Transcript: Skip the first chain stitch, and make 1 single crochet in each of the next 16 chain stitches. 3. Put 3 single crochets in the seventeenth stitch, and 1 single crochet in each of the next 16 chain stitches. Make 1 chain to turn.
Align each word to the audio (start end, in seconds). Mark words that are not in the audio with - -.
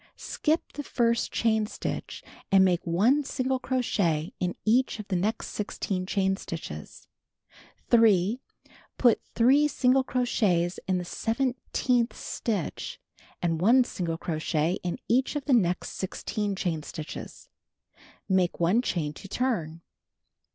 Skip 0.17 0.73
the 0.73 0.81
first 0.83 1.31
chain 1.31 1.67
stitch, 1.67 2.23
and 2.51 2.65
make 2.65 2.83
1 2.87 3.23
single 3.23 3.59
crochet 3.59 4.33
in 4.39 4.55
each 4.65 4.97
of 4.97 5.07
the 5.09 5.15
next 5.15 5.49
16 5.49 6.07
chain 6.07 6.35
stitches. 6.37 7.07
3. 7.91 8.39
Put 8.97 9.21
3 9.35 9.67
single 9.67 10.03
crochets 10.03 10.79
in 10.87 10.97
the 10.97 11.05
seventeenth 11.05 12.17
stitch, 12.17 12.99
and 13.43 13.61
1 13.61 13.83
single 13.83 14.17
crochet 14.17 14.79
in 14.81 14.97
each 15.07 15.35
of 15.35 15.45
the 15.45 15.53
next 15.53 15.91
16 15.91 16.55
chain 16.55 16.81
stitches. 16.81 17.49
Make 18.27 18.59
1 18.59 18.81
chain 18.81 19.13
to 19.13 19.27
turn. 19.27 19.81